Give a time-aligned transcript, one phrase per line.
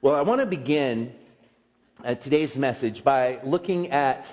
[0.00, 1.12] Well, I want to begin
[2.04, 4.28] uh, today's message by looking at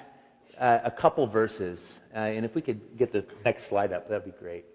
[0.59, 1.95] uh, a couple verses.
[2.13, 4.65] Uh, and if we could get the next slide up, that'd be great.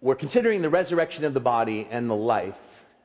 [0.00, 2.56] We're considering the resurrection of the body and the life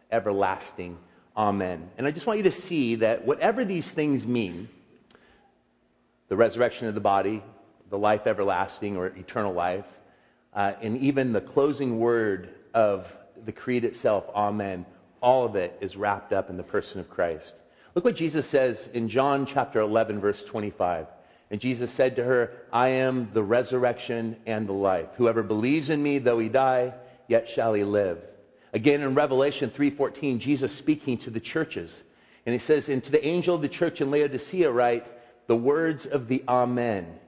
[0.09, 0.97] everlasting.
[1.35, 1.89] Amen.
[1.97, 4.69] And I just want you to see that whatever these things mean,
[6.29, 7.43] the resurrection of the body,
[7.89, 9.85] the life everlasting or eternal life,
[10.53, 13.05] uh, and even the closing word of
[13.43, 14.85] the creed itself, Amen,
[15.27, 17.53] all of it is wrapped up in the person of Christ.
[17.93, 21.05] Look what Jesus says in John chapter 11, verse 25.
[21.51, 25.09] And Jesus said to her, I am the resurrection and the life.
[25.17, 26.93] Whoever believes in me, though he die,
[27.27, 28.19] yet shall he live.
[28.71, 32.03] Again in Revelation 3:14, Jesus speaking to the churches.
[32.45, 35.07] And he says, And to the angel of the church in Laodicea write,
[35.47, 37.19] the words of the Amen.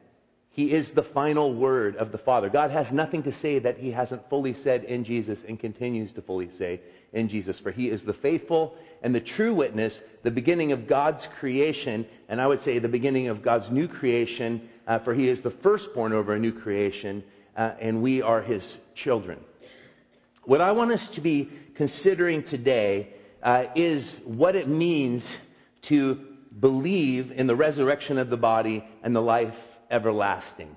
[0.52, 2.50] He is the final word of the Father.
[2.50, 6.22] God has nothing to say that he hasn't fully said in Jesus and continues to
[6.22, 6.80] fully say
[7.14, 7.60] in Jesus.
[7.60, 12.42] For he is the faithful and the true witness, the beginning of God's creation, and
[12.42, 16.14] I would say the beginning of God's new creation, uh, for he is the firstborn
[16.14, 17.24] over a new creation,
[17.56, 19.40] uh, and we are his children.
[20.44, 25.38] What I want us to be considering today uh, is what it means
[25.84, 26.26] to
[26.60, 29.56] believe in the resurrection of the body and the life
[29.90, 30.76] everlasting.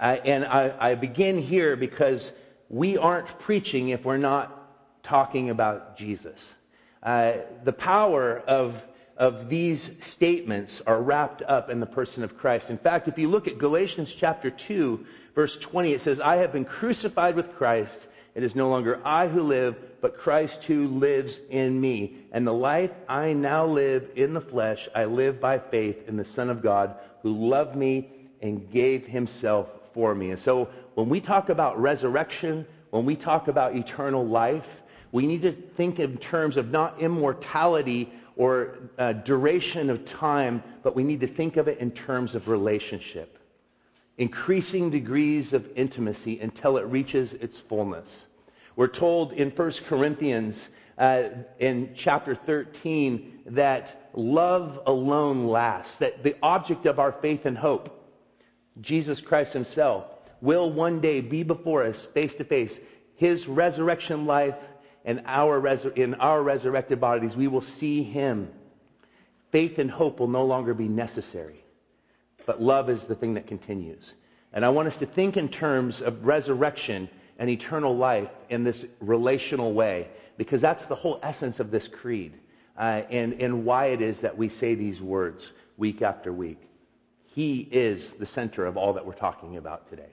[0.00, 2.32] Uh, and I, I begin here because
[2.68, 4.63] we aren't preaching if we're not
[5.04, 6.54] talking about Jesus.
[7.02, 8.82] Uh, the power of,
[9.16, 12.70] of these statements are wrapped up in the person of Christ.
[12.70, 16.52] In fact, if you look at Galatians chapter 2, verse 20, it says, I have
[16.52, 18.00] been crucified with Christ.
[18.34, 22.16] It is no longer I who live, but Christ who lives in me.
[22.32, 26.24] And the life I now live in the flesh, I live by faith in the
[26.24, 28.10] Son of God who loved me
[28.42, 30.30] and gave himself for me.
[30.30, 34.66] And so when we talk about resurrection, when we talk about eternal life,
[35.14, 40.96] we need to think in terms of not immortality or uh, duration of time, but
[40.96, 43.38] we need to think of it in terms of relationship
[44.18, 48.26] increasing degrees of intimacy until it reaches its fullness.
[48.76, 50.68] We're told in 1 Corinthians
[50.98, 51.24] uh,
[51.58, 58.04] in chapter 13 that love alone lasts, that the object of our faith and hope,
[58.80, 60.06] Jesus Christ Himself,
[60.40, 62.78] will one day be before us face to face.
[63.16, 64.56] His resurrection life
[65.04, 68.50] and our in our resurrected bodies, we will see Him.
[69.50, 71.64] Faith and hope will no longer be necessary
[72.46, 74.14] but love is the thing that continues.
[74.52, 78.84] And I want us to think in terms of resurrection and eternal life in this
[79.00, 82.34] relational way, because that's the whole essence of this creed
[82.78, 86.60] uh, and, and why it is that we say these words week after week.
[87.24, 90.10] He is the center of all that we're talking about today.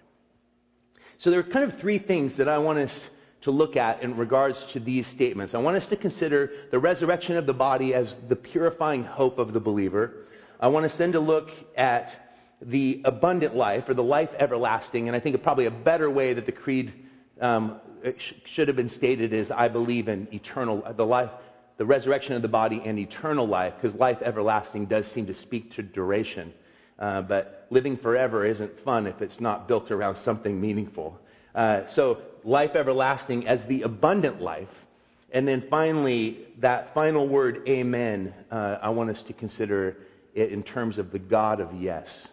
[1.20, 3.10] So there are kind of three things that I want us
[3.42, 5.54] to look at in regards to these statements.
[5.54, 9.52] I want us to consider the resurrection of the body as the purifying hope of
[9.54, 10.28] the believer.
[10.60, 12.32] I want us then to look at
[12.62, 15.08] the abundant life or the life everlasting.
[15.08, 16.94] And I think probably a better way that the creed
[17.40, 17.82] um,
[18.18, 21.32] sh- should have been stated is I believe in eternal, the life,
[21.78, 25.74] the resurrection of the body and eternal life, because life everlasting does seem to speak
[25.74, 26.54] to duration.
[27.00, 31.20] Uh, but living forever isn't fun if it's not built around something meaningful.
[31.54, 34.86] Uh, so, life everlasting as the abundant life.
[35.32, 39.98] And then finally, that final word, amen, uh, I want us to consider
[40.34, 42.28] it in terms of the God of yes.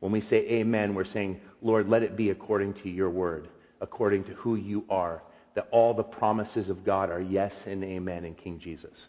[0.00, 3.48] When we say amen, we're saying, Lord, let it be according to your word,
[3.80, 5.22] according to who you are,
[5.54, 9.08] that all the promises of God are yes and amen in King Jesus.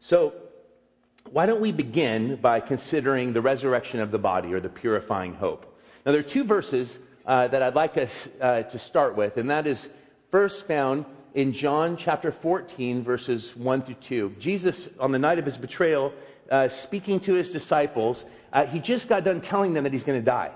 [0.00, 0.32] So,
[1.30, 5.78] why don't we begin by considering the resurrection of the body or the purifying hope?
[6.04, 9.50] Now, there are two verses uh, that I'd like us uh, to start with, and
[9.50, 9.88] that is
[10.30, 11.04] first found
[11.34, 14.36] in John chapter 14, verses 1 through 2.
[14.38, 16.12] Jesus, on the night of his betrayal,
[16.50, 20.18] uh, speaking to his disciples, uh, he just got done telling them that he's going
[20.18, 20.50] to die.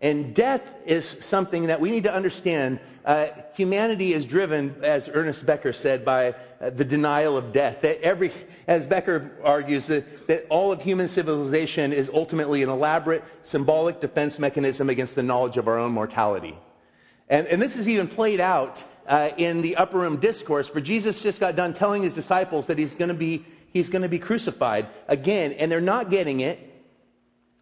[0.00, 2.80] And death is something that we need to understand.
[3.04, 7.82] Uh, humanity is driven, as Ernest Becker said, by uh, the denial of death.
[7.82, 8.32] That every,
[8.66, 14.38] as Becker argues, that, that all of human civilization is ultimately an elaborate symbolic defense
[14.38, 16.56] mechanism against the knowledge of our own mortality.
[17.28, 21.20] And, and this is even played out uh, in the upper room discourse, for Jesus
[21.20, 24.18] just got done telling his disciples that he's going to be he's going to be
[24.18, 26.69] crucified again, and they're not getting it.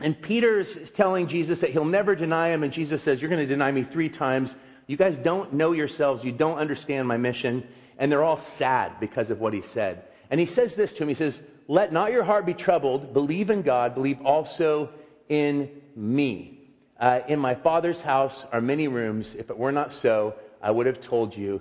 [0.00, 3.46] And Peter's telling Jesus that he'll never deny him, and Jesus says, You're going to
[3.46, 4.54] deny me three times.
[4.86, 6.24] You guys don't know yourselves.
[6.24, 7.66] You don't understand my mission.
[7.98, 10.04] And they're all sad because of what he said.
[10.30, 13.12] And he says this to him He says, Let not your heart be troubled.
[13.12, 13.94] Believe in God.
[13.94, 14.90] Believe also
[15.28, 16.70] in me.
[16.98, 19.34] Uh, in my Father's house are many rooms.
[19.36, 21.60] If it were not so, I would have told you.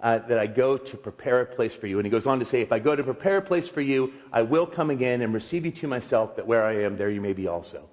[0.00, 1.98] Uh, that I go to prepare a place for you.
[1.98, 4.12] And he goes on to say, If I go to prepare a place for you,
[4.32, 7.20] I will come again and receive you to myself, that where I am, there you
[7.20, 7.88] may be also.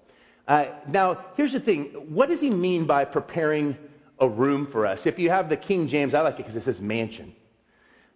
[0.48, 3.78] Uh, now, here's the thing what does he mean by preparing
[4.20, 5.06] a room for us?
[5.06, 7.36] If you have the King James, I like it because it says mansion.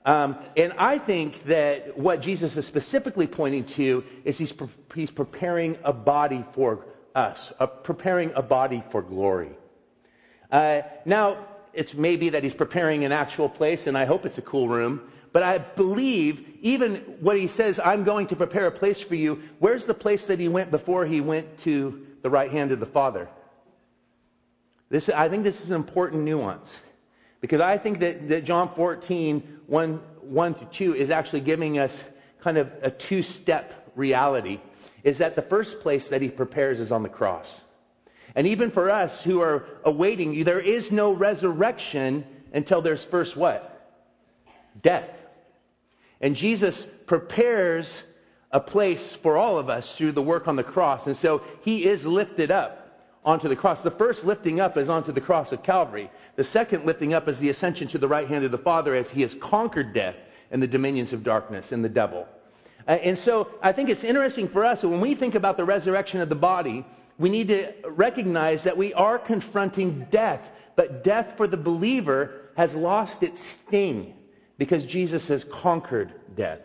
[0.05, 5.11] Um, and I think that what Jesus is specifically pointing to is he's, pre- he's
[5.11, 6.85] preparing a body for
[7.15, 9.51] us, uh, preparing a body for glory.
[10.51, 14.43] Uh, now, it's maybe that he's preparing an actual place, and I hope it's a
[14.43, 15.01] cool room.
[15.31, 19.41] But I believe even what he says, I'm going to prepare a place for you,
[19.59, 22.85] where's the place that he went before he went to the right hand of the
[22.85, 23.29] Father?
[24.89, 26.75] This, I think this is an important nuance.
[27.41, 32.03] Because I think that, that John 14, 1, 1 to 2, is actually giving us
[32.41, 34.59] kind of a two step reality.
[35.03, 37.61] Is that the first place that he prepares is on the cross.
[38.35, 43.35] And even for us who are awaiting, you, there is no resurrection until there's first
[43.35, 43.97] what?
[44.81, 45.09] Death.
[46.21, 48.03] And Jesus prepares
[48.51, 51.05] a place for all of us through the work on the cross.
[51.05, 52.79] And so he is lifted up
[53.23, 53.81] onto the cross.
[53.81, 56.09] The first lifting up is onto the cross of Calvary.
[56.35, 59.09] The second lifting up is the ascension to the right hand of the Father as
[59.09, 60.15] he has conquered death
[60.51, 62.27] and the dominions of darkness and the devil.
[62.87, 66.21] Uh, and so I think it's interesting for us when we think about the resurrection
[66.21, 66.85] of the body,
[67.19, 70.41] we need to recognize that we are confronting death,
[70.75, 74.15] but death for the believer has lost its sting
[74.57, 76.61] because Jesus has conquered death.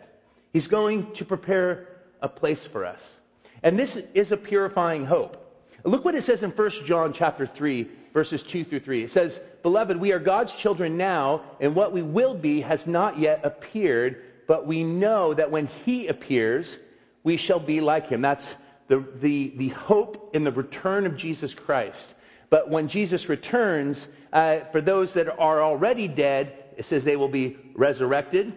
[0.53, 1.89] He's going to prepare
[2.21, 3.17] a place for us.
[3.63, 5.41] And this is a purifying hope.
[5.83, 9.03] Look what it says in 1 John chapter 3, verses 2 through 3.
[9.03, 13.19] It says, Beloved, we are God's children now, and what we will be has not
[13.19, 16.77] yet appeared, but we know that when he appears,
[17.23, 18.21] we shall be like him.
[18.21, 18.47] That's
[18.87, 22.13] the, the, the hope in the return of Jesus Christ.
[22.49, 27.27] But when Jesus returns, uh, for those that are already dead, it says they will
[27.27, 28.53] be resurrected.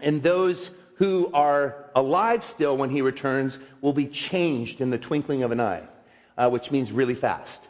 [0.00, 5.42] And those who are alive still when he returns will be changed in the twinkling
[5.42, 5.82] of an eye,
[6.38, 7.60] uh, which means really fast,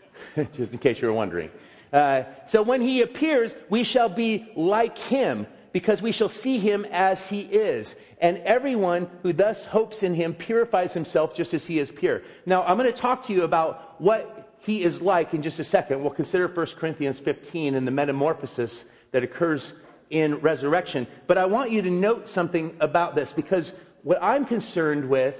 [0.52, 1.50] just in case you were wondering.
[1.92, 6.84] Uh, so when he appears, we shall be like him because we shall see him
[6.90, 7.94] as he is.
[8.20, 12.22] And everyone who thus hopes in him purifies himself just as he is pure.
[12.46, 15.64] Now, I'm going to talk to you about what he is like in just a
[15.64, 16.02] second.
[16.02, 19.72] We'll consider 1 Corinthians 15 and the metamorphosis that occurs
[20.10, 21.06] in resurrection.
[21.26, 23.72] But I want you to note something about this because
[24.02, 25.36] what I'm concerned with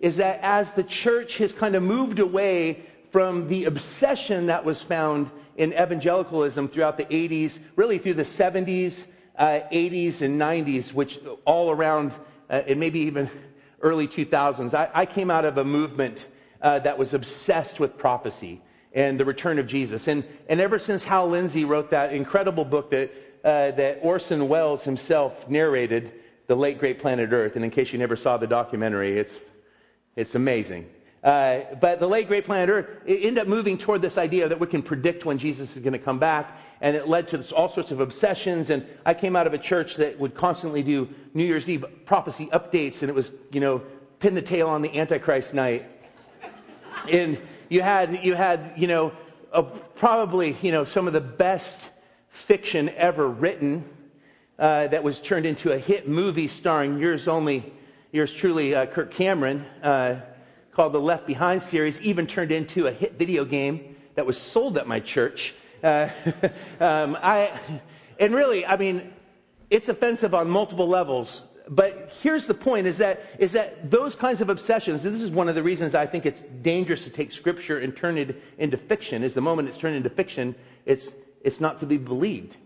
[0.00, 4.82] is that as the church has kind of moved away from the obsession that was
[4.82, 9.06] found in evangelicalism throughout the 80s, really through the 70s
[9.36, 12.12] uh, 80s and 90s, which all around,
[12.50, 13.30] uh, and maybe even
[13.80, 16.26] early 2000s, I, I came out of a movement
[16.60, 18.60] uh, that was obsessed with prophecy
[18.94, 20.06] and the return of Jesus.
[20.08, 23.10] And, and ever since Hal Lindsey wrote that incredible book that,
[23.44, 26.12] uh, that Orson Welles himself narrated,
[26.46, 29.38] The Late Great Planet Earth, and in case you never saw the documentary, it's,
[30.14, 30.88] it's amazing.
[31.22, 34.66] Uh, but the late great planet Earth ended up moving toward this idea that we
[34.66, 37.92] can predict when Jesus is going to come back and it led to all sorts
[37.92, 38.70] of obsessions.
[38.70, 42.48] And I came out of a church that would constantly do New Year's Eve prophecy
[42.52, 43.82] updates, and it was, you know,
[44.18, 45.86] pin the tail on the Antichrist night.
[47.10, 49.12] and you had, you had, you know,
[49.52, 51.78] a, probably, you know, some of the best
[52.30, 53.84] fiction ever written
[54.58, 57.72] uh, that was turned into a hit movie starring yours only,
[58.10, 60.16] yours truly, uh, Kirk Cameron, uh,
[60.74, 64.78] called the Left Behind series, even turned into a hit video game that was sold
[64.78, 65.54] at my church.
[65.82, 66.08] Uh,
[66.80, 67.60] um, I,
[68.18, 69.12] and really, I mean,
[69.70, 71.42] it's offensive on multiple levels.
[71.68, 75.48] But here's the point is that, is that those kinds of obsessions, this is one
[75.48, 79.22] of the reasons I think it's dangerous to take scripture and turn it into fiction,
[79.22, 80.54] is the moment it's turned into fiction,
[80.86, 81.12] it's,
[81.42, 82.56] it's not to be believed.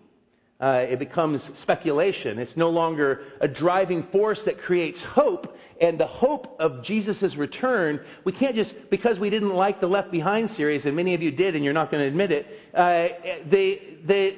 [0.58, 2.38] Uh, it becomes speculation.
[2.38, 5.58] It's no longer a driving force that creates hope.
[5.80, 10.11] And the hope of Jesus' return, we can't just, because we didn't like the Left
[10.11, 13.09] Behind series, and many of you did, and you're not going to admit it, uh,
[13.49, 14.37] the, the,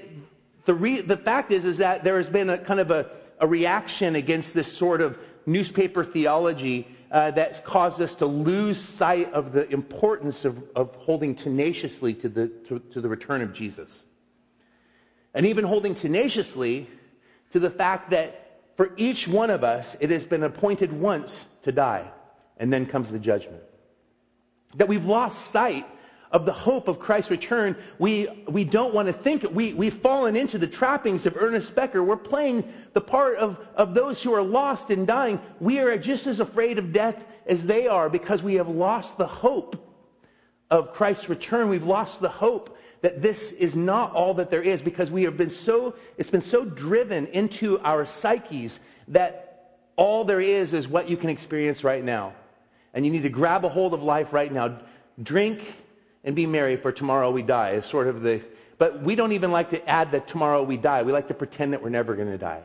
[0.64, 3.46] the, re, the fact is, is that there has been a kind of a, a
[3.46, 5.16] reaction against this sort of
[5.46, 11.34] newspaper theology uh, that's caused us to lose sight of the importance of, of holding
[11.34, 14.04] tenaciously to the, to, to the return of Jesus.
[15.34, 16.88] And even holding tenaciously
[17.52, 18.47] to the fact that
[18.78, 22.08] for each one of us, it has been appointed once to die,
[22.58, 23.60] and then comes the judgment.
[24.76, 25.84] That we've lost sight
[26.30, 27.74] of the hope of Christ's return.
[27.98, 29.52] We, we don't want to think, it.
[29.52, 32.04] we, we've fallen into the trappings of Ernest Becker.
[32.04, 35.40] We're playing the part of, of those who are lost and dying.
[35.58, 39.26] We are just as afraid of death as they are because we have lost the
[39.26, 39.92] hope
[40.70, 41.68] of Christ's return.
[41.68, 45.36] We've lost the hope that this is not all that there is because we have
[45.36, 51.08] been so, it's been so driven into our psyches that all there is is what
[51.08, 52.32] you can experience right now.
[52.94, 54.80] And you need to grab a hold of life right now.
[55.22, 55.60] Drink
[56.24, 58.42] and be merry, for tomorrow we die, is sort of the.
[58.78, 61.02] But we don't even like to add that tomorrow we die.
[61.02, 62.62] We like to pretend that we're never going to die.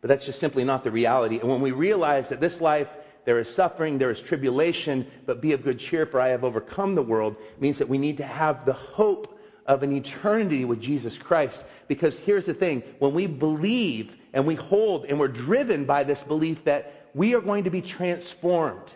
[0.00, 1.38] But that's just simply not the reality.
[1.38, 2.88] And when we realize that this life,
[3.26, 6.94] there is suffering, there is tribulation, but be of good cheer, for I have overcome
[6.94, 11.18] the world, means that we need to have the hope of an eternity with Jesus
[11.18, 11.62] Christ.
[11.88, 16.22] Because here's the thing when we believe and we hold and we're driven by this
[16.22, 18.90] belief that we are going to be transformed,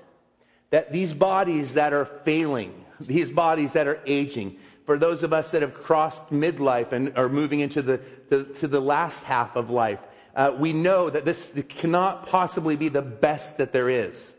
[0.71, 5.51] that these bodies that are failing, these bodies that are aging, for those of us
[5.51, 9.71] that have crossed midlife and are moving into the, the to the last half of
[9.71, 9.99] life,
[10.35, 14.33] uh, we know that this cannot possibly be the best that there is.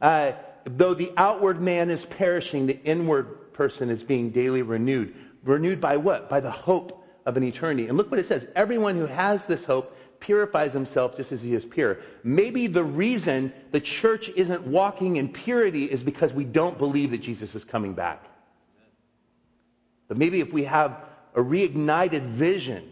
[0.00, 0.32] Uh,
[0.64, 5.14] though the outward man is perishing, the inward person is being daily renewed.
[5.44, 6.28] Renewed by what?
[6.28, 7.88] By the hope of an eternity.
[7.88, 11.54] And look what it says everyone who has this hope purifies himself just as he
[11.54, 11.98] is pure.
[12.24, 17.18] Maybe the reason the church isn't walking in purity is because we don't believe that
[17.18, 18.24] Jesus is coming back.
[20.08, 21.04] But maybe if we have
[21.34, 22.90] a reignited vision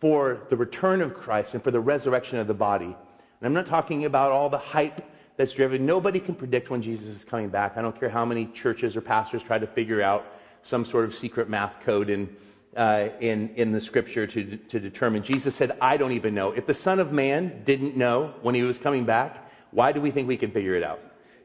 [0.00, 2.86] for the return of Christ and for the resurrection of the body.
[2.86, 2.96] And
[3.42, 5.04] I'm not talking about all the hype
[5.36, 5.86] that's driven.
[5.86, 7.76] Nobody can predict when Jesus is coming back.
[7.76, 10.26] I don't care how many churches or pastors try to figure out
[10.62, 12.28] some sort of secret math code in,
[12.76, 15.22] uh, in, in the scripture to, to determine.
[15.22, 16.50] Jesus said, I don't even know.
[16.50, 20.10] If the Son of Man didn't know when he was coming back, why do we
[20.10, 21.00] think we can figure it out?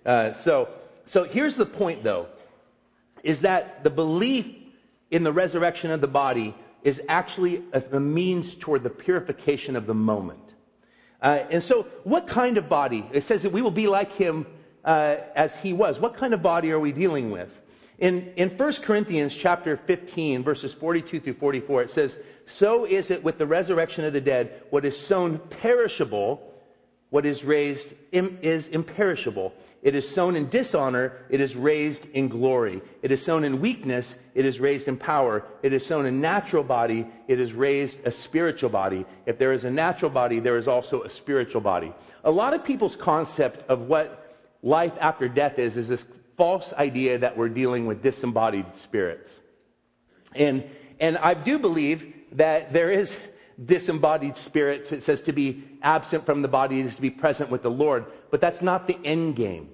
[0.06, 0.70] Uh, so,
[1.06, 2.28] so here's the point, though,
[3.24, 4.48] is that the belief
[5.12, 9.94] in the resurrection of the body is actually a, means toward the purification of the
[9.94, 10.40] moment.
[11.22, 13.06] Uh, and so, what kind of body?
[13.14, 14.46] It says that we will be like him
[14.84, 16.00] uh, as he was.
[16.00, 17.50] What kind of body are we dealing with?
[18.00, 23.24] In, in 1 Corinthians chapter 15, verses 42 through 44, it says, So is it
[23.24, 26.53] with the resurrection of the dead, what is sown perishable
[27.14, 29.54] what is raised is imperishable.
[29.84, 32.82] It is sown in dishonor, it is raised in glory.
[33.04, 35.46] It is sown in weakness, it is raised in power.
[35.62, 39.06] It is sown a natural body, it is raised a spiritual body.
[39.28, 41.94] If there is a natural body, there is also a spiritual body.
[42.24, 46.06] A lot of people's concept of what life after death is, is this
[46.36, 49.40] false idea that we're dealing with disembodied spirits.
[50.34, 50.64] And,
[51.00, 53.16] and I do believe that there is
[53.66, 54.92] disembodied spirits.
[54.92, 58.06] It says to be absent from the body is to be present with the Lord.
[58.32, 59.70] But that's not the end game.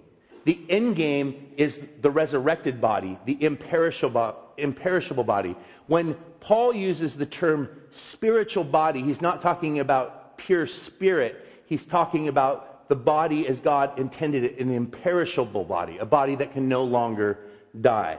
[0.46, 5.56] The end game is the resurrected body, the imperishable, imperishable body.
[5.88, 11.46] When Paul uses the term spiritual body, he's not talking about pure spirit.
[11.66, 16.54] He's talking about the body as God intended it, an imperishable body, a body that
[16.54, 17.40] can no longer
[17.82, 18.18] die.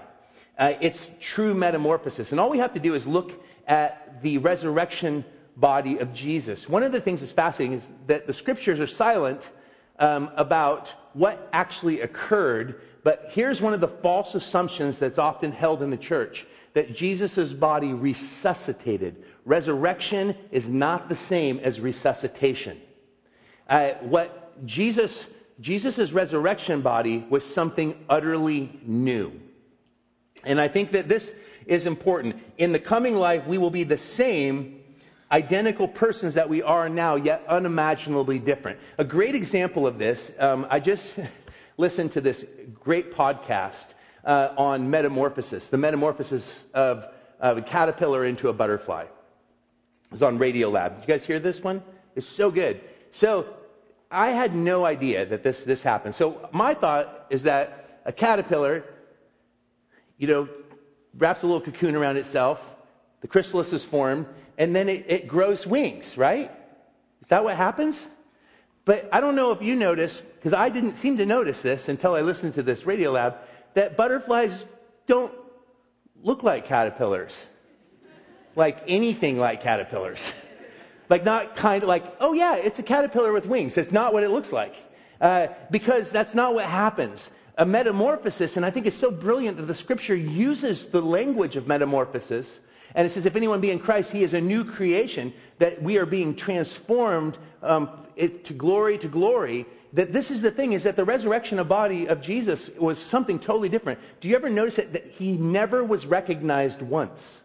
[0.58, 2.32] Uh, it's true metamorphosis.
[2.32, 3.32] And all we have to do is look
[3.66, 5.24] at the resurrection
[5.56, 6.68] body of Jesus.
[6.68, 9.50] One of the things that's fascinating is that the scriptures are silent
[9.98, 15.82] um, about what actually occurred, but here's one of the false assumptions that's often held
[15.82, 19.24] in the church that Jesus' body resuscitated.
[19.44, 22.80] Resurrection is not the same as resuscitation.
[23.68, 25.24] Uh, what Jesus,
[25.60, 29.32] Jesus' resurrection body was something utterly new.
[30.44, 31.32] And I think that this
[31.66, 32.36] is important.
[32.58, 34.79] In the coming life, we will be the same
[35.32, 38.78] identical persons that we are now, yet unimaginably different.
[38.98, 41.14] A great example of this, um, I just
[41.76, 42.44] listened to this
[42.74, 43.86] great podcast
[44.24, 47.06] uh, on metamorphosis, the metamorphosis of,
[47.38, 49.02] of a caterpillar into a butterfly.
[49.02, 49.10] It
[50.10, 50.94] was on Radiolab.
[50.96, 51.82] Did you guys hear this one?
[52.16, 52.80] It's so good.
[53.12, 53.54] So
[54.10, 56.14] I had no idea that this, this happened.
[56.14, 58.84] So my thought is that a caterpillar,
[60.18, 60.48] you know,
[61.16, 62.60] wraps a little cocoon around itself,
[63.20, 64.26] the chrysalis is formed,
[64.60, 66.50] and then it, it grows wings, right?
[67.22, 68.06] Is that what happens?
[68.84, 72.14] But I don't know if you notice, because I didn't seem to notice this until
[72.14, 73.36] I listened to this Radiolab,
[73.72, 74.64] that butterflies
[75.06, 75.32] don't
[76.22, 77.46] look like caterpillars.
[78.54, 80.30] Like anything like caterpillars.
[81.08, 83.74] like, not kind of like, oh yeah, it's a caterpillar with wings.
[83.74, 84.74] That's not what it looks like.
[85.22, 87.30] Uh, because that's not what happens.
[87.56, 91.66] A metamorphosis, and I think it's so brilliant that the scripture uses the language of
[91.66, 92.60] metamorphosis
[92.94, 95.96] and it says, if anyone be in Christ, he is a new creation, that we
[95.98, 99.66] are being transformed um, it, to glory to glory.
[99.92, 103.38] That this is the thing, is that the resurrection of body of Jesus was something
[103.38, 103.98] totally different.
[104.20, 107.40] Do you ever notice that, that he never was recognized once?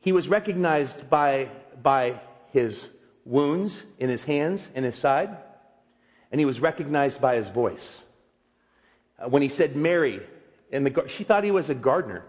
[0.00, 1.48] He was recognized by,
[1.82, 2.88] by his
[3.24, 5.36] wounds in his hands and his side,
[6.30, 8.02] and he was recognized by his voice.
[9.18, 10.20] Uh, when he said Mary,
[10.70, 12.24] in the, she thought he was a gardener.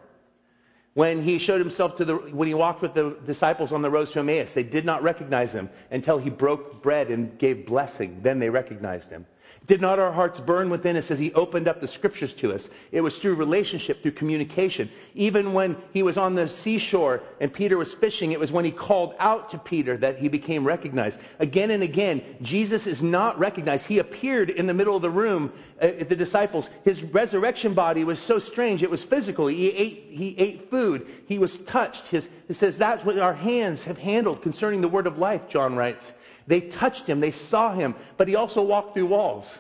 [0.94, 4.12] When he showed himself to the, when he walked with the disciples on the road
[4.12, 8.20] to Emmaus, they did not recognize him until he broke bread and gave blessing.
[8.22, 9.26] Then they recognized him.
[9.66, 12.70] Did not our hearts burn within us as he opened up the scriptures to us?
[12.92, 14.90] It was through relationship, through communication.
[15.16, 18.72] Even when he was on the seashore and Peter was fishing, it was when he
[18.72, 21.22] called out to Peter that he became recognized.
[21.40, 23.86] Again and again, Jesus is not recognized.
[23.86, 26.70] He appeared in the middle of the room uh, at the disciples.
[26.84, 28.84] His resurrection body was so strange.
[28.84, 29.48] It was physical.
[29.48, 31.08] He ate, he ate food.
[31.26, 32.08] He was touched.
[32.08, 35.78] His, it says that's what our hands have handled concerning the word of life, John
[35.78, 36.12] writes.
[36.48, 39.54] They touched him, they saw him, but he also walked through walls.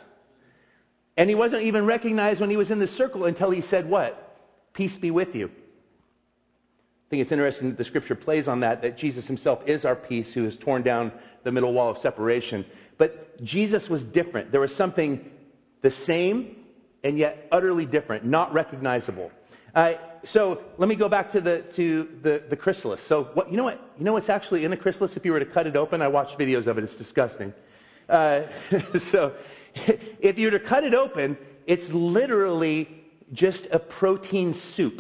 [1.16, 4.20] And he wasn't even recognized when he was in the circle until he said, What?
[4.74, 5.48] Peace be with you.
[5.48, 9.96] I think it's interesting that the scripture plays on that, that Jesus himself is our
[9.96, 11.12] peace who has torn down
[11.44, 12.66] the middle wall of separation.
[12.98, 14.52] But Jesus was different.
[14.52, 15.30] There was something
[15.82, 16.56] the same
[17.04, 19.32] and yet utterly different, not recognizable.
[19.76, 19.94] Uh,
[20.26, 23.02] so let me go back to the to the, the chrysalis.
[23.02, 25.18] So what you know what you know what's actually in a chrysalis?
[25.18, 26.84] If you were to cut it open, I watched videos of it.
[26.84, 27.54] It's disgusting.
[28.08, 28.44] Uh,
[29.00, 29.34] so
[29.76, 31.38] if you were to cut it open,
[31.68, 35.00] it's literally just a protein soup.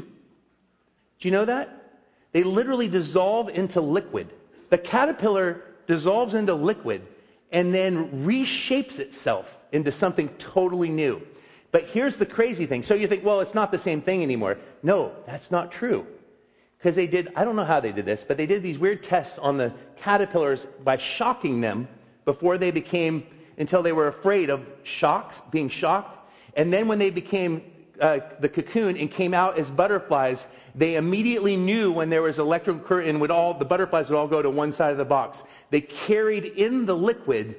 [1.20, 2.01] Do you know that?
[2.32, 4.34] They literally dissolve into liquid.
[4.70, 7.06] The caterpillar dissolves into liquid
[7.51, 11.22] and then reshapes itself into something totally new.
[11.74, 12.84] But here's the crazy thing.
[12.84, 14.60] So you think, well, it's not the same thing anymore.
[14.84, 16.06] No, that's not true.
[16.77, 19.01] Because they did, I don't know how they did this, but they did these weird
[19.01, 21.88] tests on the caterpillars by shocking them
[22.25, 23.25] before they became,
[23.58, 26.32] until they were afraid of shocks, being shocked.
[26.56, 27.63] And then when they became
[28.00, 32.82] uh, the cocoon and came out as butterflies, they immediately knew when there was electrical
[32.84, 35.42] current and would all, the butterflies would all go to one side of the box.
[35.72, 37.56] They carried in the liquid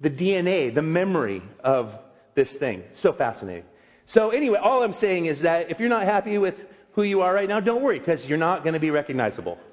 [0.00, 1.98] the DNA, the memory of
[2.34, 2.84] this thing.
[2.94, 3.64] So fascinating.
[4.06, 7.32] So, anyway, all I'm saying is that if you're not happy with who you are
[7.32, 9.58] right now, don't worry, because you're not going to be recognizable.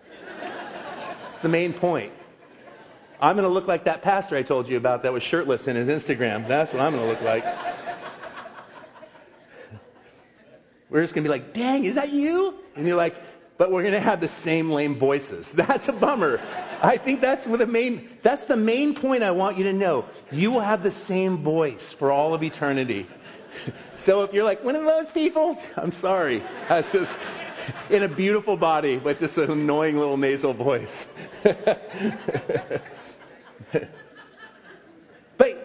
[1.29, 2.11] It's the main point.
[3.21, 5.75] I'm going to look like that pastor I told you about that was shirtless in
[5.75, 6.47] his Instagram.
[6.47, 7.45] That's what I'm going to look like.
[10.89, 12.55] We're just going to be like, dang, is that you?
[12.75, 13.15] And you're like,
[13.59, 15.51] but we're going to have the same lame voices.
[15.51, 16.39] That's a bummer.
[16.81, 20.05] I think that's the main, that's the main point I want you to know.
[20.31, 23.05] You will have the same voice for all of eternity.
[23.97, 26.41] So if you're like one of those people, I'm sorry.
[26.69, 27.19] That's just
[27.89, 31.07] in a beautiful body with this annoying little nasal voice.
[31.43, 31.91] but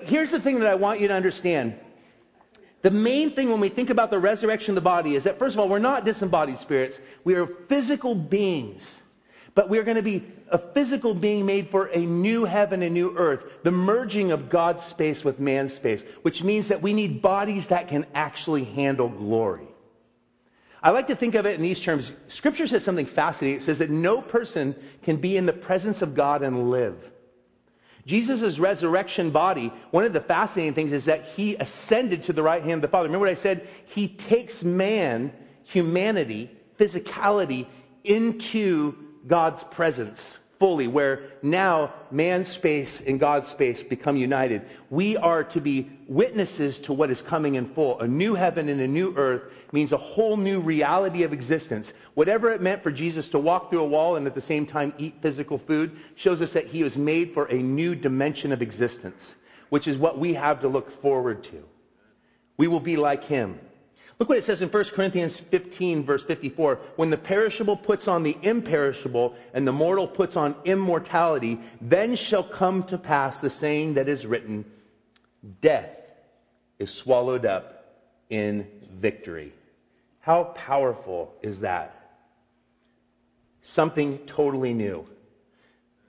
[0.02, 1.78] here's the thing that I want you to understand.
[2.84, 5.56] The main thing when we think about the resurrection of the body is that, first
[5.56, 7.00] of all, we're not disembodied spirits.
[7.24, 9.00] We are physical beings.
[9.54, 13.16] But we're going to be a physical being made for a new heaven and new
[13.16, 17.68] earth, the merging of God's space with man's space, which means that we need bodies
[17.68, 19.68] that can actually handle glory.
[20.82, 22.12] I like to think of it in these terms.
[22.28, 23.60] Scripture says something fascinating.
[23.60, 27.13] It says that no person can be in the presence of God and live.
[28.06, 32.62] Jesus' resurrection body, one of the fascinating things is that he ascended to the right
[32.62, 33.08] hand of the Father.
[33.08, 33.66] Remember what I said?
[33.86, 35.32] He takes man,
[35.64, 37.66] humanity, physicality
[38.04, 38.94] into
[39.26, 44.62] God's presence fully, where now man's space and God's space become united.
[44.88, 48.00] We are to be witnesses to what is coming in full.
[48.00, 51.92] A new heaven and a new earth means a whole new reality of existence.
[52.14, 54.94] Whatever it meant for Jesus to walk through a wall and at the same time
[54.96, 59.34] eat physical food shows us that he was made for a new dimension of existence,
[59.68, 61.62] which is what we have to look forward to.
[62.56, 63.60] We will be like him.
[64.24, 66.80] Look what it says in 1 Corinthians 15, verse 54.
[66.96, 72.42] When the perishable puts on the imperishable and the mortal puts on immortality, then shall
[72.42, 74.64] come to pass the saying that is written
[75.60, 75.98] Death
[76.78, 77.84] is swallowed up
[78.30, 78.66] in
[78.98, 79.52] victory.
[80.20, 82.16] How powerful is that?
[83.62, 85.06] Something totally new.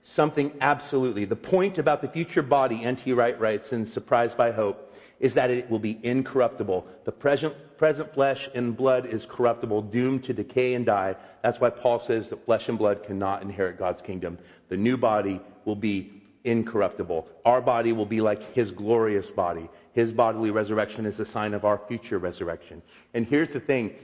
[0.04, 1.26] Something absolutely.
[1.26, 3.12] The point about the future body, N.T.
[3.12, 4.85] Wright writes in Surprised by Hope,
[5.20, 6.86] is that it will be incorruptible.
[7.04, 11.16] The present, present flesh and blood is corruptible, doomed to decay and die.
[11.42, 14.38] That's why Paul says that flesh and blood cannot inherit God's kingdom.
[14.68, 17.26] The new body will be incorruptible.
[17.44, 19.68] Our body will be like his glorious body.
[19.92, 22.82] His bodily resurrection is a sign of our future resurrection.
[23.14, 23.94] And here's the thing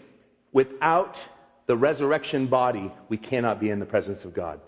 [0.52, 1.24] without
[1.66, 4.60] the resurrection body, we cannot be in the presence of God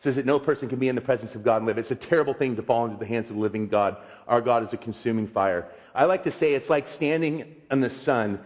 [0.00, 1.76] says that no person can be in the presence of God and live.
[1.76, 3.96] It's a terrible thing to fall into the hands of the living God.
[4.28, 5.66] Our God is a consuming fire.
[5.94, 8.38] I like to say it's like standing in the sun.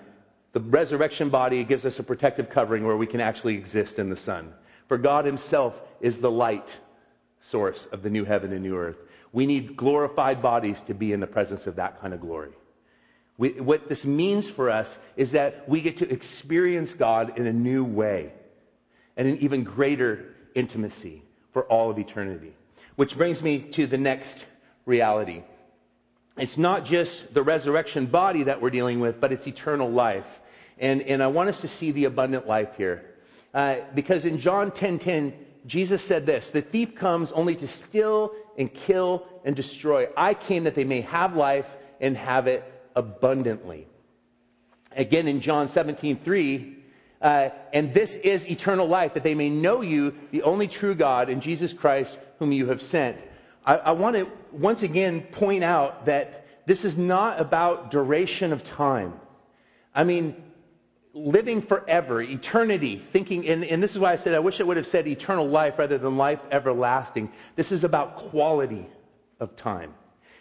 [0.52, 4.16] The resurrection body gives us a protective covering where we can actually exist in the
[4.16, 4.52] sun.
[4.88, 6.78] For God Himself is the light
[7.42, 8.96] source of the new heaven and new earth.
[9.32, 12.52] We need glorified bodies to be in the presence of that kind of glory.
[13.36, 17.52] We, what this means for us is that we get to experience God in a
[17.52, 18.32] new way
[19.16, 22.52] and an even greater intimacy for all of eternity.
[22.96, 24.44] Which brings me to the next
[24.86, 25.42] reality.
[26.36, 30.26] It's not just the resurrection body that we're dealing with, but it's eternal life.
[30.78, 33.04] And, and I want us to see the abundant life here.
[33.54, 35.34] Uh, because in John 10:10, 10, 10,
[35.66, 40.08] Jesus said this The thief comes only to steal and kill and destroy.
[40.16, 41.66] I came that they may have life
[42.00, 42.64] and have it
[42.96, 43.86] abundantly.
[44.96, 46.81] Again in John 17, 3,
[47.22, 51.30] uh, and this is eternal life, that they may know you, the only true God,
[51.30, 53.16] and Jesus Christ, whom you have sent.
[53.64, 58.64] I, I want to once again point out that this is not about duration of
[58.64, 59.14] time.
[59.94, 60.34] I mean,
[61.14, 64.76] living forever, eternity, thinking, and, and this is why I said I wish I would
[64.76, 67.30] have said eternal life rather than life everlasting.
[67.54, 68.88] This is about quality
[69.38, 69.94] of time,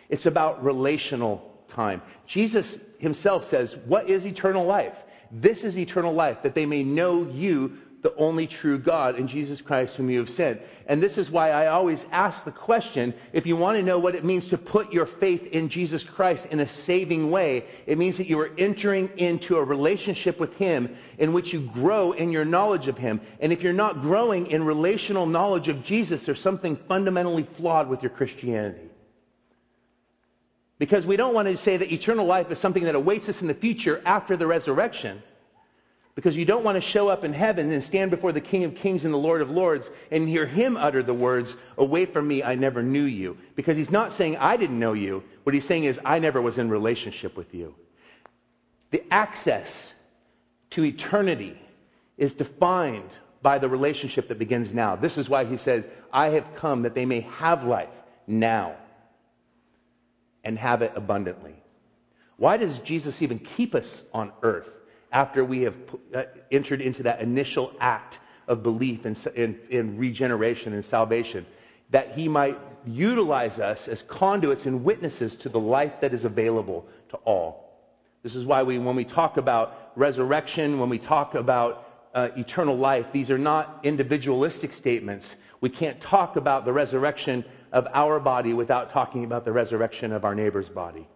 [0.10, 2.02] it's about relational time.
[2.26, 4.96] Jesus himself says, What is eternal life?
[5.32, 9.62] This is eternal life, that they may know you, the only true God, and Jesus
[9.62, 10.60] Christ, whom you have sent.
[10.88, 14.16] And this is why I always ask the question if you want to know what
[14.16, 18.18] it means to put your faith in Jesus Christ in a saving way, it means
[18.18, 22.46] that you are entering into a relationship with Him in which you grow in your
[22.46, 23.22] knowledge of Him.
[23.40, 28.02] And if you're not growing in relational knowledge of Jesus, there's something fundamentally flawed with
[28.02, 28.91] your Christianity.
[30.82, 33.48] Because we don't want to say that eternal life is something that awaits us in
[33.48, 35.22] the future after the resurrection.
[36.16, 38.74] Because you don't want to show up in heaven and stand before the King of
[38.74, 42.42] Kings and the Lord of Lords and hear him utter the words, Away from me,
[42.42, 43.38] I never knew you.
[43.56, 45.24] Because he's not saying, I didn't know you.
[45.44, 47.76] What he's saying is, I never was in relationship with you.
[48.90, 49.94] The access
[50.72, 51.62] to eternity
[52.18, 53.12] is defined
[53.44, 54.96] by the relationship that begins now.
[54.96, 57.94] This is why he says, I have come that they may have life
[58.26, 58.78] now
[60.44, 61.56] and have it abundantly.
[62.38, 64.70] Why does Jesus even keep us on earth
[65.12, 65.76] after we have
[66.16, 71.46] uh, entered into that initial act of belief in regeneration and salvation?
[71.92, 76.88] That he might utilize us as conduits and witnesses to the life that is available
[77.10, 77.72] to all.
[78.24, 82.78] This is why we, when we talk about resurrection, when we talk about uh, eternal
[82.78, 85.36] life, these are not individualistic statements.
[85.60, 90.26] We can't talk about the resurrection of our body without talking about the resurrection of
[90.26, 91.08] our neighbor's body.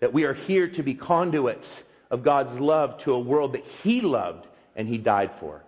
[0.00, 4.00] That we are here to be conduits of God's love to a world that He
[4.00, 5.62] loved and He died for.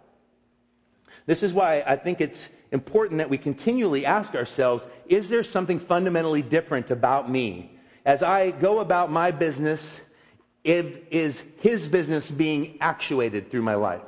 [1.27, 5.79] This is why I think it's important that we continually ask ourselves is there something
[5.79, 7.73] fundamentally different about me?
[8.05, 10.01] As I go about my business,
[10.65, 14.03] is His business being actuated through my life?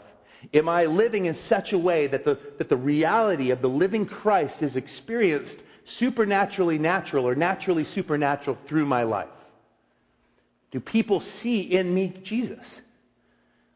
[0.55, 4.07] Am I living in such a way that the, that the reality of the living
[4.07, 9.29] Christ is experienced supernaturally natural or naturally supernatural through my life?
[10.71, 12.81] Do people see in me Jesus?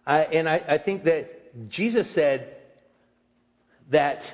[0.06, 2.56] I, and I, I think that Jesus said
[3.90, 4.24] that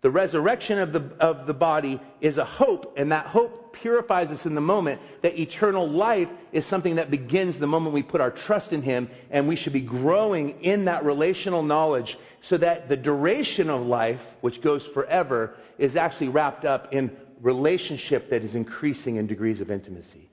[0.00, 4.46] the resurrection of the, of the body is a hope, and that hope purifies us
[4.46, 5.00] in the moment.
[5.22, 9.10] That eternal life is something that begins the moment we put our trust in Him,
[9.30, 14.20] and we should be growing in that relational knowledge so that the duration of life,
[14.40, 19.70] which goes forever, is actually wrapped up in relationship that is increasing in degrees of
[19.70, 20.30] intimacy.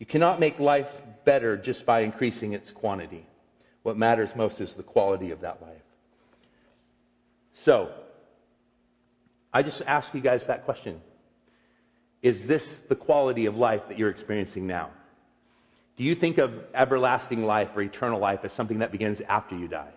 [0.00, 0.90] You cannot make life
[1.24, 3.26] better just by increasing its quantity.
[3.84, 5.83] What matters most is the quality of that life.
[7.64, 7.88] So,
[9.50, 11.00] I just ask you guys that question.
[12.20, 14.90] Is this the quality of life that you're experiencing now?
[15.96, 19.66] Do you think of everlasting life or eternal life as something that begins after you
[19.66, 19.94] die?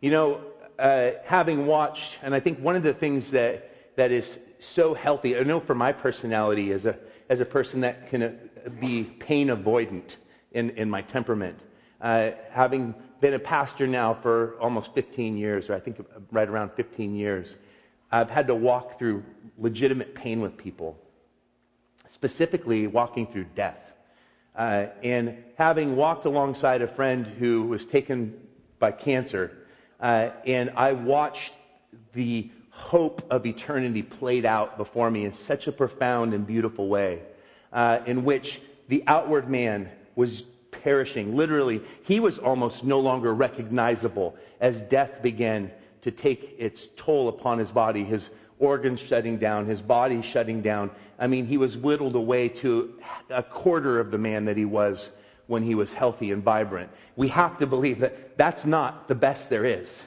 [0.00, 0.40] You know,
[0.78, 5.36] uh, having watched, and I think one of the things that, that is so healthy,
[5.36, 6.96] I know for my personality as a,
[7.28, 8.38] as a person that can
[8.80, 10.16] be pain avoidant
[10.52, 11.58] in, in my temperament,
[12.00, 16.70] uh, having been a pastor now for almost 15 years, or I think right around
[16.72, 17.56] 15 years.
[18.12, 19.24] I've had to walk through
[19.58, 20.98] legitimate pain with people,
[22.10, 23.92] specifically walking through death.
[24.54, 28.34] Uh, and having walked alongside a friend who was taken
[28.78, 29.52] by cancer,
[30.00, 31.58] uh, and I watched
[32.14, 37.20] the hope of eternity played out before me in such a profound and beautiful way,
[37.72, 40.44] uh, in which the outward man was
[40.82, 41.36] perishing.
[41.36, 45.70] Literally, he was almost no longer recognizable as death began
[46.02, 50.90] to take its toll upon his body, his organs shutting down, his body shutting down.
[51.18, 52.94] I mean, he was whittled away to
[53.30, 55.10] a quarter of the man that he was
[55.46, 56.90] when he was healthy and vibrant.
[57.16, 60.06] We have to believe that that's not the best there is.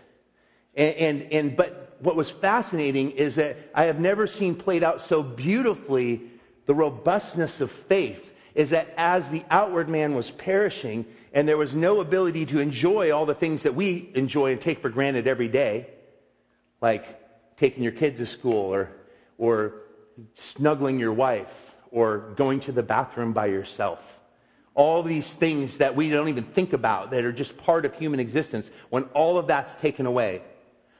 [0.75, 5.03] And, and, and but what was fascinating is that I have never seen played out
[5.03, 6.21] so beautifully
[6.65, 11.73] the robustness of faith is that as the outward man was perishing and there was
[11.73, 15.47] no ability to enjoy all the things that we enjoy and take for granted every
[15.47, 15.87] day,
[16.81, 18.89] like taking your kids to school or,
[19.37, 19.73] or
[20.35, 21.51] snuggling your wife
[21.91, 23.99] or going to the bathroom by yourself.
[24.75, 28.19] All these things that we don't even think about that are just part of human
[28.19, 30.41] existence, when all of that's taken away,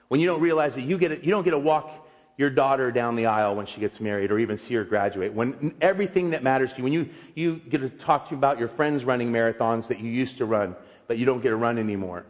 [0.09, 1.98] when you don't realize that you, get a, you don't get to walk
[2.39, 5.75] your daughter down the aisle when she gets married or even see her graduate, when
[5.81, 8.69] everything that matters to you, when you, you get to talk to you about your
[8.69, 10.73] friends running marathons that you used to run,
[11.07, 12.25] but you don't get to run anymore.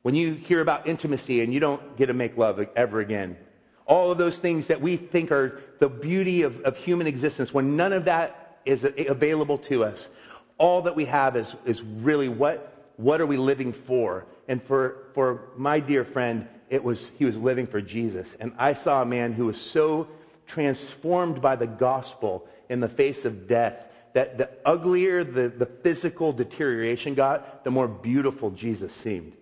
[0.00, 3.36] When you hear about intimacy and you don't get to make love ever again.
[3.84, 7.76] All of those things that we think are the beauty of, of human existence, when
[7.76, 10.08] none of that is available to us,
[10.56, 14.24] all that we have is, is really what, what are we living for?
[14.48, 18.34] And for, for my dear friend, it was, he was living for Jesus.
[18.40, 20.08] And I saw a man who was so
[20.46, 26.32] transformed by the gospel in the face of death that the uglier the, the physical
[26.32, 29.34] deterioration got, the more beautiful Jesus seemed.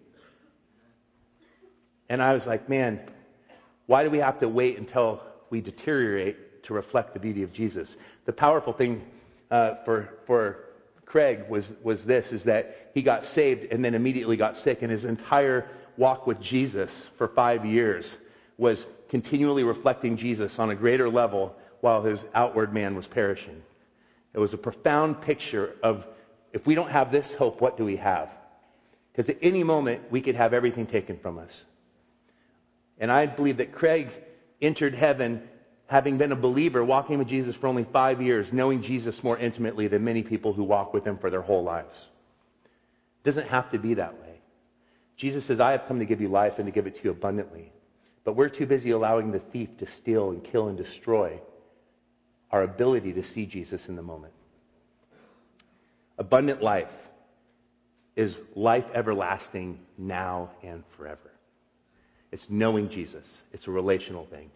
[2.08, 2.98] And I was like, man,
[3.86, 7.94] why do we have to wait until we deteriorate to reflect the beauty of Jesus?
[8.24, 9.04] The powerful thing
[9.52, 10.64] uh, for, for
[11.06, 14.90] Craig was, was this, is that he got saved and then immediately got sick, and
[14.90, 15.68] his entire
[16.00, 18.16] walk with Jesus for five years
[18.56, 23.62] was continually reflecting Jesus on a greater level while his outward man was perishing.
[24.32, 26.06] It was a profound picture of
[26.54, 28.30] if we don't have this hope, what do we have?
[29.12, 31.64] Because at any moment, we could have everything taken from us.
[32.98, 34.08] And I believe that Craig
[34.62, 35.42] entered heaven
[35.86, 39.86] having been a believer, walking with Jesus for only five years, knowing Jesus more intimately
[39.86, 42.08] than many people who walk with him for their whole lives.
[43.22, 44.29] It doesn't have to be that way.
[45.20, 47.10] Jesus says, I have come to give you life and to give it to you
[47.10, 47.70] abundantly.
[48.24, 51.38] But we're too busy allowing the thief to steal and kill and destroy
[52.50, 54.32] our ability to see Jesus in the moment.
[56.16, 56.88] Abundant life
[58.16, 61.30] is life everlasting now and forever.
[62.32, 63.42] It's knowing Jesus.
[63.52, 64.50] It's a relational thing.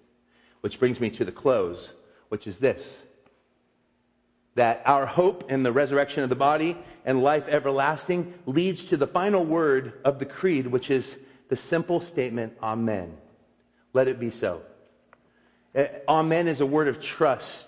[0.63, 1.93] Which brings me to the close,
[2.31, 2.95] which is this
[4.55, 9.07] that our hope in the resurrection of the body and life everlasting leads to the
[9.07, 11.17] final word of the creed, which is
[11.49, 13.17] the simple statement, Amen.
[13.93, 14.63] Let it be so.
[15.75, 17.67] Uh, amen is a word of trust.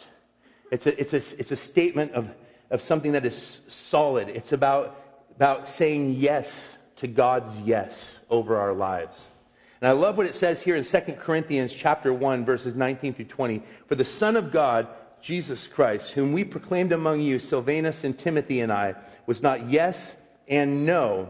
[0.71, 2.29] It's a, it's a, it's a statement of,
[2.71, 4.29] of something that is solid.
[4.29, 5.01] It's about,
[5.35, 9.29] about saying yes to God's yes over our lives.
[9.81, 13.27] And I love what it says here in 2 Corinthians chapter 1 verses 19 through
[13.27, 13.63] 20.
[13.87, 14.89] For the Son of God,
[15.23, 18.95] Jesus Christ, whom we proclaimed among you, Silvanus and Timothy and I,
[19.27, 20.17] was not yes
[20.49, 21.29] and no,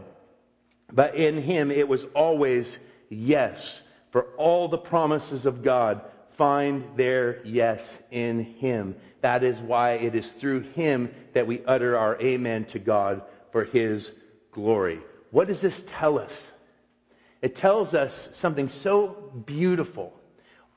[0.91, 2.77] but in him it was always
[3.09, 3.81] yes.
[4.11, 6.01] For all the promises of God
[6.37, 8.95] find their yes in him.
[9.21, 13.65] That is why it is through him that we utter our amen to God for
[13.65, 14.11] his
[14.51, 14.99] glory.
[15.31, 16.51] What does this tell us?
[17.41, 20.13] It tells us something so beautiful.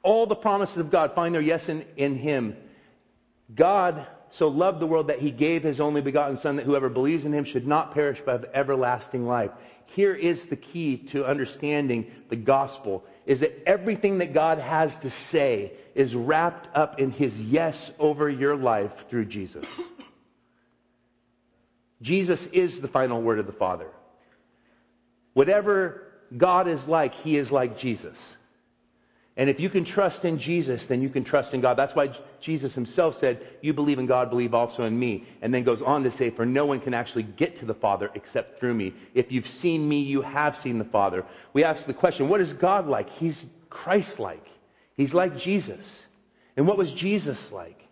[0.03, 2.57] All the promises of God find their yes in, in Him.
[3.55, 7.25] God so loved the world that He gave His only begotten Son, that whoever believes
[7.25, 9.51] in Him should not perish but have everlasting life.
[9.87, 15.11] Here is the key to understanding the gospel is that everything that God has to
[15.11, 19.67] say is wrapped up in his yes over your life through Jesus.
[22.03, 23.89] Jesus is the final word of the Father.
[25.35, 28.17] Whatever God is like, he is like Jesus.
[29.37, 31.75] And if you can trust in Jesus, then you can trust in God.
[31.75, 35.25] That's why Jesus himself said, You believe in God, believe also in me.
[35.41, 38.11] And then goes on to say, For no one can actually get to the Father
[38.15, 38.93] except through me.
[39.15, 41.25] If you've seen me, you have seen the Father.
[41.53, 43.09] We ask the question, What is God like?
[43.11, 44.47] He's Christ like.
[44.97, 46.01] He's like Jesus.
[46.57, 47.87] And what was Jesus like?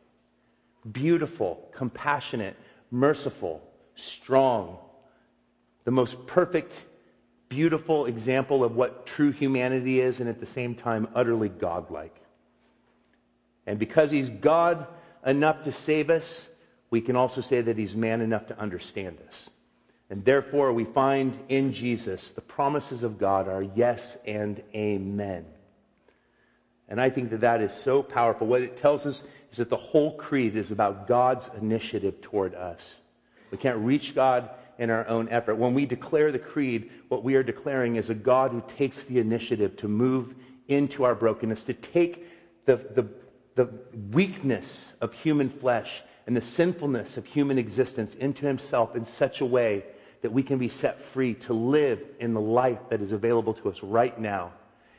[0.90, 2.56] Beautiful, compassionate,
[2.90, 3.62] merciful,
[3.94, 4.78] strong,
[5.84, 6.72] the most perfect
[7.48, 12.14] beautiful example of what true humanity is, and at the same time, utterly godlike.
[13.66, 14.86] And because he's God
[15.26, 16.48] enough to save us,
[16.90, 19.50] we can also say that he's man enough to understand us.
[20.10, 25.44] And therefore, we find in Jesus the promises of God are yes and amen.
[26.88, 28.46] And I think that that is so powerful.
[28.46, 32.96] What it tells us is that the whole creed is about God's initiative toward us.
[33.50, 35.56] We can't reach God in our own effort.
[35.56, 39.18] When we declare the creed, what we are declaring is a God who takes the
[39.18, 40.34] initiative to move
[40.68, 42.26] into our brokenness, to take
[42.64, 43.06] the, the,
[43.54, 43.68] the
[44.12, 49.46] weakness of human flesh and the sinfulness of human existence into himself in such a
[49.46, 49.84] way
[50.22, 53.70] that we can be set free to live in the life that is available to
[53.70, 54.52] us right now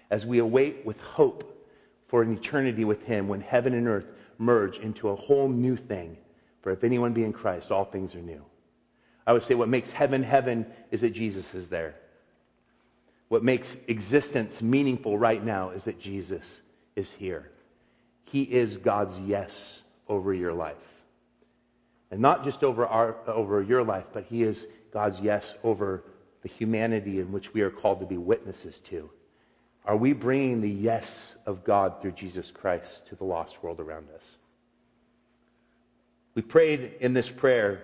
[0.10, 1.68] as we await with hope
[2.08, 4.08] for an eternity with him when heaven and earth
[4.40, 6.18] merge into a whole new thing
[6.62, 8.44] For if anyone be in Christ, all things are new.
[9.30, 11.94] I would say what makes heaven heaven is that Jesus is there.
[13.28, 16.62] What makes existence meaningful right now is that Jesus
[16.96, 17.52] is here.
[18.24, 20.78] He is God's yes over your life.
[22.10, 26.06] And not just over, our, over your life, but He is God's yes over
[26.42, 29.12] the humanity in which we are called to be witnesses to.
[29.86, 34.08] Are we bringing the yes of God through Jesus Christ to the lost world around
[34.16, 34.38] us?
[36.34, 37.84] We prayed in this prayer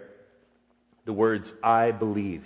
[1.05, 2.43] the words, I believe.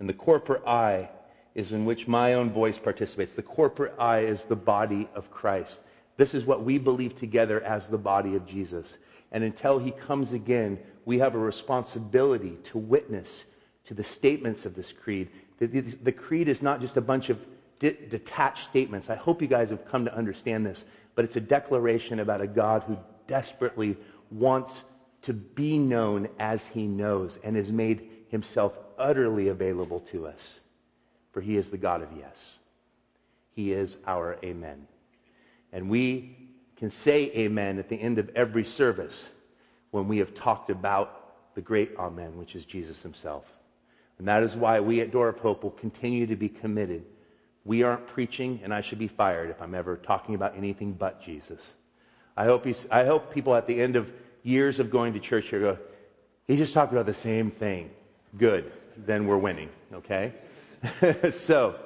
[0.00, 1.10] And the corporate I
[1.54, 3.34] is in which my own voice participates.
[3.34, 5.80] The corporate I is the body of Christ.
[6.16, 8.98] This is what we believe together as the body of Jesus.
[9.30, 13.44] And until he comes again, we have a responsibility to witness
[13.86, 15.28] to the statements of this creed.
[15.58, 17.38] The, the, the creed is not just a bunch of
[17.78, 19.10] de- detached statements.
[19.10, 22.46] I hope you guys have come to understand this, but it's a declaration about a
[22.46, 22.96] God who
[23.26, 23.96] desperately
[24.30, 24.84] wants
[25.22, 30.60] to be known as he knows and has made himself utterly available to us.
[31.32, 32.58] For he is the God of yes.
[33.54, 34.86] He is our amen.
[35.72, 36.36] And we
[36.76, 39.28] can say amen at the end of every service
[39.90, 43.44] when we have talked about the great amen, which is Jesus himself.
[44.18, 47.04] And that is why we at Door of Hope will continue to be committed.
[47.64, 51.22] We aren't preaching, and I should be fired if I'm ever talking about anything but
[51.22, 51.74] Jesus.
[52.36, 54.10] I hope, I hope people at the end of
[54.42, 55.78] years of going to church here go,
[56.46, 57.90] he just talked about the same thing.
[58.36, 58.72] Good.
[58.96, 60.32] Then we're winning, okay?
[61.30, 61.76] so,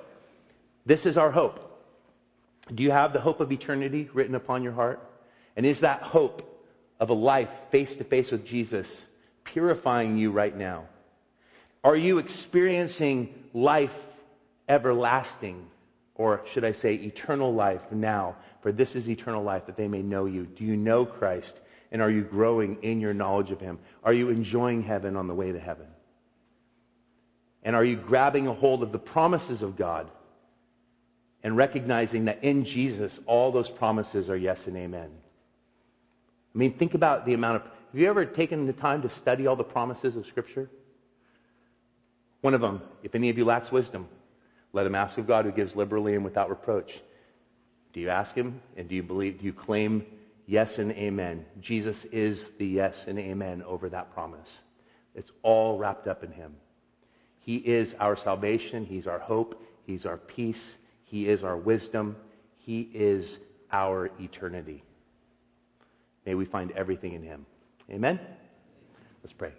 [0.85, 1.63] this is our hope.
[2.75, 5.01] Do you have the hope of eternity written upon your heart?
[5.57, 6.65] And is that hope
[6.99, 9.07] of a life face to face with Jesus
[9.45, 10.85] purifying you right now?
[11.85, 13.95] Are you experiencing life
[14.69, 15.67] everlasting,
[16.17, 18.37] or should I say eternal life now?
[18.61, 20.47] For this is eternal life, that they may know you.
[20.47, 21.61] Do you know Christ?
[21.93, 23.79] And are you growing in your knowledge of Him?
[24.03, 25.87] Are you enjoying heaven on the way to heaven?
[27.63, 30.09] And are you grabbing a hold of the promises of God
[31.43, 35.11] and recognizing that in Jesus, all those promises are yes and amen?
[36.55, 37.63] I mean, think about the amount of.
[37.63, 40.69] Have you ever taken the time to study all the promises of Scripture?
[42.41, 44.07] One of them, if any of you lacks wisdom,
[44.73, 47.01] let him ask of God who gives liberally and without reproach.
[47.93, 48.61] Do you ask him?
[48.77, 50.05] And do you believe, do you claim
[50.47, 51.45] yes and amen.
[51.61, 54.61] Jesus is the yes and amen over that promise.
[55.15, 56.55] It's all wrapped up in him.
[57.39, 58.85] He is our salvation.
[58.85, 59.63] He's our hope.
[59.85, 60.77] He's our peace.
[61.05, 62.17] He is our wisdom.
[62.59, 63.39] He is
[63.73, 64.83] our eternity.
[66.25, 67.47] May we find everything in him.
[67.91, 68.19] Amen?
[69.23, 69.53] Let's pray.